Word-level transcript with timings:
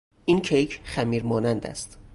این 0.25 0.41
کیک 0.41 0.79
خمیر 0.83 1.23
مانند 1.23 1.67
است. 1.67 1.97